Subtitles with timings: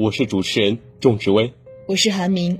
[0.00, 1.52] 我是主持人仲志威，
[1.88, 2.56] 我是韩明。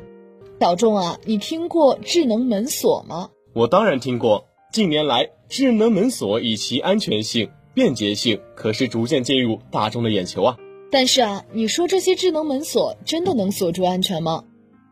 [0.59, 3.31] 小仲啊，你听过智能门锁吗？
[3.53, 4.49] 我当然听过。
[4.73, 10.57] 近年来，智能门锁以其安全性、便捷性，可是逐渐进入大众的眼球啊。
[10.91, 14.43] 但是啊，你说这些智能门锁真的能锁住安全吗？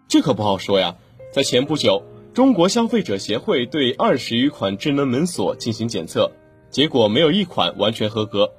[0.06, 0.98] 这可不好说呀。
[1.32, 6.30] 在前不久，中国消费者协会对二十余款智能门锁进行检测，
[6.70, 8.52] 结果没有一款完全合格。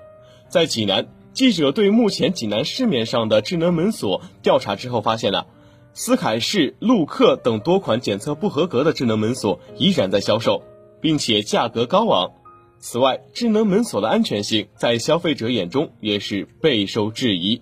[0.49, 1.07] 在济南。
[1.37, 5.45] 记者对目前济南市面上的智能门锁调查之后，发现了
[5.93, 10.63] 斯凯仕、陆克等多款检测不合格的智能门锁依然在销售，
[10.99, 12.31] 并且价格高昂。
[12.79, 17.61] 此外，智能门锁的安全性在消费者眼中也是备受质疑。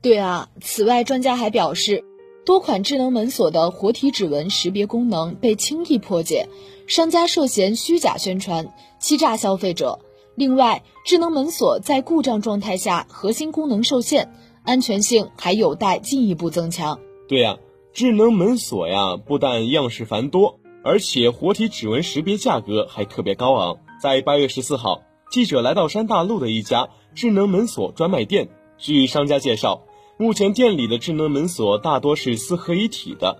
[0.00, 2.04] 对啊，此外，专家还表示，
[2.44, 6.48] 多款智能门锁的活体指纹识别功能被轻易破解，
[6.86, 9.98] 商家涉嫌虚假宣传，欺诈消费者。
[10.36, 14.32] 另外，智能门锁在故障状态下核心功能受限，
[14.64, 16.98] 安全性还有待进一步增强。
[17.26, 17.56] 对呀，
[17.94, 23.78] 智能门锁呀，不但样式繁多，而且活体指纹识别价格还特别高昂。
[23.98, 29.84] 在八月十四号，记者来到山大路的一家智能门锁专卖店，据商家介绍，
[30.18, 33.38] 目前店里的智能门锁大多是四合一体的，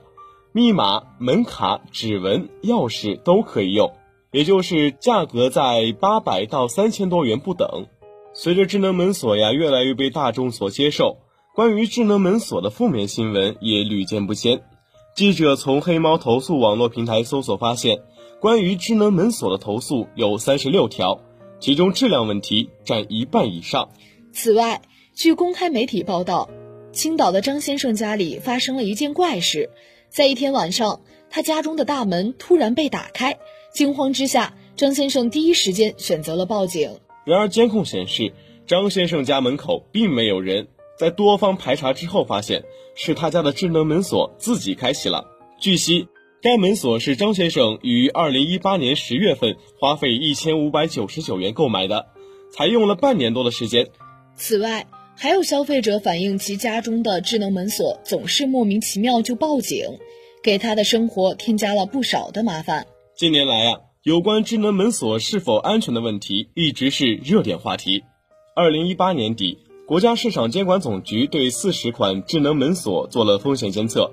[0.52, 3.92] 密码、门卡、指纹、钥匙都可以用。
[4.36, 7.86] 也就是价格在八百到三千多元不等。
[8.34, 11.16] 随着智能门锁呀越来越被大众所接受，
[11.54, 14.60] 关于智能门锁的负面新闻也屡见不鲜。
[15.14, 18.00] 记者从黑猫投诉网络平台搜索发现，
[18.38, 21.22] 关于智能门锁的投诉有三十六条，
[21.58, 23.88] 其中质量问题占一半以上。
[24.34, 24.82] 此外，
[25.14, 26.50] 据公开媒体报道，
[26.92, 29.70] 青岛的张先生家里发生了一件怪事，
[30.10, 33.38] 在一天晚上，他家中的大门突然被打开。
[33.76, 36.90] 惊慌之下，张先生第一时间选择了报警。
[37.26, 38.32] 然而，监控显示
[38.66, 40.66] 张先生家门口并没有人。
[40.98, 42.64] 在多方排查之后，发现
[42.94, 45.26] 是他家的智能门锁自己开启了。
[45.60, 46.08] 据悉，
[46.40, 52.06] 该门锁是张先生于二零一八年十月份花费一千五百九十九元购买的，
[52.50, 53.88] 才用了半年多的时间。
[54.36, 59.84] 此外，还有消费者反映其家中的智能门锁总是莫名其妙就报警，
[60.42, 62.86] 给他的生活添加了不少的麻烦。
[63.16, 68.04] 近年来啊，有关智能门锁是否安全的问题一直是热点话题。
[68.54, 69.56] 二零一八年底，
[69.86, 74.12] 国家市场监管总局对四十款智能门锁做了风险监测，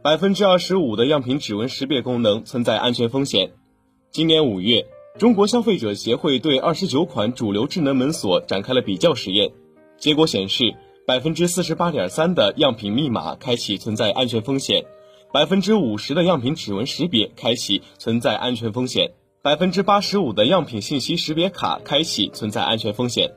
[0.00, 3.50] 百分之二十五的样品指纹识别功能存在安全风险。
[4.12, 4.86] 今年五月，
[5.18, 9.50] 中国消费者协会对二十九款主流智能门锁展开了比较实验，
[9.98, 10.72] 结果显示，
[11.04, 14.84] 百分之四十八点三的样品密码开启存在安全风险。
[15.36, 19.10] 百分之五十的样品指纹识别开启存在安全风险，
[19.42, 23.32] 百分之八十五的样品信息识别卡开启存在安全风险。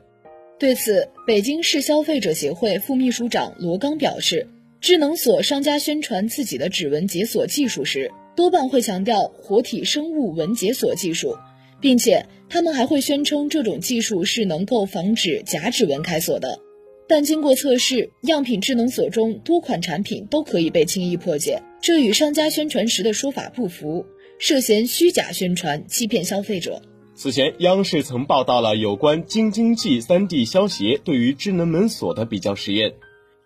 [0.58, 4.48] 对此，北京市消费者协会副秘书长罗刚表示，
[4.80, 11.36] 智能锁商家宣传自己的指纹解锁技术时，多半会强调活体生物纹解锁技术，
[11.82, 16.60] 并且他们还会宣称这种技术是能够防止假指纹开锁的。
[17.06, 21.62] 但经过测试，样品智能锁中多款产品都可以被轻易破解。
[21.82, 24.04] 这与商家宣传时的说法不符，
[24.38, 26.82] 涉嫌虚假宣传，欺骗消费者。
[27.14, 32.92] 此前，央视曾报道了有关京津冀三地消协对于智能门锁的比较实验，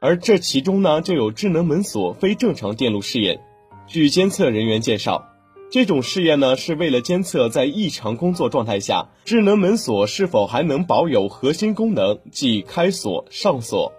[0.01, 3.41] 而这其中呢，就有智能门锁非正常电路试验。
[3.87, 5.29] 据监测人员介绍，
[5.71, 13.93] 这种试验呢，是为了监测在异常工作状态下，智能门锁是否还能保有核心功能，即开锁、上锁。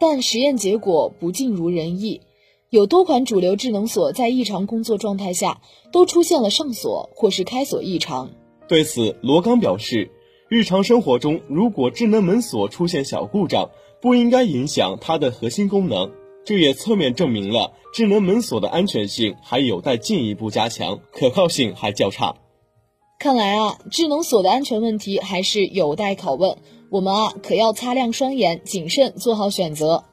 [0.00, 2.20] 但实验结果不尽如人意。
[2.70, 5.60] 有多款主流智能锁在异常工作状态下
[5.92, 8.30] 都出现了上锁或是开锁异常。
[8.66, 10.10] 对此，罗刚表示，
[10.48, 13.70] 日常生活中如果智能门锁出现小故障，
[14.02, 16.10] 不应该影响它的核心功能。
[16.44, 22.36] 这也侧面证明了智能门锁的安全性还有待进一步加强，可靠性还较差。
[23.18, 26.58] 看来啊，智能锁的安全问题还是有待拷问。
[26.90, 30.04] 我们啊，可要擦亮双眼，谨慎做好选择。